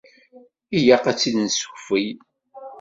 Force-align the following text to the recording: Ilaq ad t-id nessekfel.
Ilaq 0.77 1.03
ad 1.11 1.17
t-id 1.19 1.35
nessekfel. 1.39 2.13